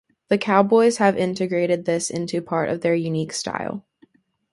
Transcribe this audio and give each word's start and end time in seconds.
The 0.29 0.37
Cowboys 0.39 0.97
have 0.97 1.15
integrated 1.15 1.85
this 1.85 2.09
into 2.09 2.41
part 2.41 2.69
of 2.69 2.81
their 2.81 2.95
unique 2.95 3.31
style. 3.33 3.85